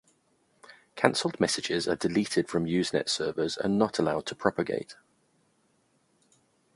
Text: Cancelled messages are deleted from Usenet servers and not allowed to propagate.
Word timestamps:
Cancelled 0.95 1.39
messages 1.39 1.87
are 1.87 1.95
deleted 1.95 2.49
from 2.49 2.65
Usenet 2.65 3.07
servers 3.07 3.55
and 3.55 3.77
not 3.77 3.99
allowed 3.99 4.25
to 4.25 4.35
propagate. 4.35 4.95